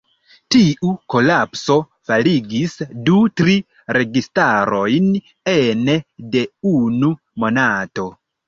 [0.53, 1.75] Tiu kolapso
[2.11, 2.73] faligis
[3.11, 3.59] du-tri
[3.99, 5.13] registarojn
[5.57, 6.01] ene
[6.37, 8.13] de unu monato.